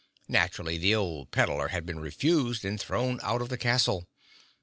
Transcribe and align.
Naturally 0.27 0.79
the 0.79 0.95
old 0.95 1.29
peddlar 1.29 1.67
had 1.67 1.85
been 1.85 1.99
refused 1.99 2.65
and 2.65 2.79
thrown 2.81 3.19
out 3.21 3.39
of 3.43 3.49
the 3.49 3.55
castle. 3.59 4.07